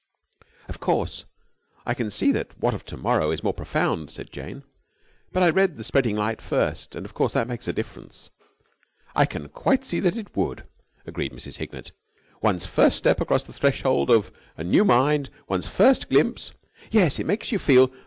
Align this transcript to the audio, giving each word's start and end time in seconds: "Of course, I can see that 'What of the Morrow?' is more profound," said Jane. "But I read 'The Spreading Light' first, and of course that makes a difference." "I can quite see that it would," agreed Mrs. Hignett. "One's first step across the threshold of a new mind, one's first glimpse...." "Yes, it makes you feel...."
"Of 0.67 0.79
course, 0.79 1.25
I 1.85 1.93
can 1.93 2.09
see 2.09 2.31
that 2.31 2.59
'What 2.59 2.73
of 2.73 2.83
the 2.83 2.97
Morrow?' 2.97 3.29
is 3.29 3.43
more 3.43 3.53
profound," 3.53 4.09
said 4.09 4.31
Jane. 4.31 4.63
"But 5.31 5.43
I 5.43 5.51
read 5.51 5.77
'The 5.77 5.83
Spreading 5.83 6.15
Light' 6.15 6.41
first, 6.41 6.95
and 6.95 7.05
of 7.05 7.13
course 7.13 7.33
that 7.33 7.47
makes 7.47 7.67
a 7.67 7.71
difference." 7.71 8.31
"I 9.15 9.25
can 9.25 9.47
quite 9.49 9.85
see 9.85 9.99
that 9.99 10.17
it 10.17 10.35
would," 10.35 10.63
agreed 11.05 11.33
Mrs. 11.33 11.57
Hignett. 11.57 11.91
"One's 12.41 12.65
first 12.65 12.97
step 12.97 13.21
across 13.21 13.43
the 13.43 13.53
threshold 13.53 14.09
of 14.09 14.31
a 14.57 14.63
new 14.63 14.83
mind, 14.83 15.29
one's 15.47 15.67
first 15.67 16.09
glimpse...." 16.09 16.51
"Yes, 16.89 17.19
it 17.19 17.27
makes 17.27 17.51
you 17.51 17.59
feel...." 17.59 17.91